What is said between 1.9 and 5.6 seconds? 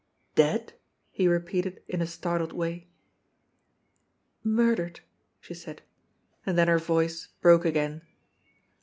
a startled way. "Murdered," she